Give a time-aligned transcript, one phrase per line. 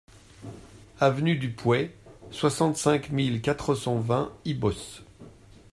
[0.99, 1.91] Avenue du Pouey,
[2.31, 5.03] soixante-cinq mille quatre cent vingt Ibos